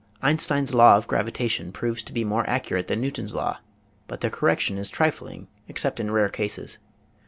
Einstein's 0.23 0.73
law 0.73 0.95
of 0.97 1.07
gravitation 1.07 1.71
proves 1.71 2.01
to 2.01 2.11
be 2.11 2.23
more 2.23 2.43
ac 2.49 2.61
curate 2.61 2.87
than 2.87 3.01
Newton's 3.01 3.35
law, 3.35 3.59
but 4.07 4.21
the 4.21 4.31
correction 4.31 4.79
is 4.79 4.89
trifling 4.89 5.47
except 5.67 5.99
in 5.99 6.09
rare 6.09 6.27
cases. 6.29 6.79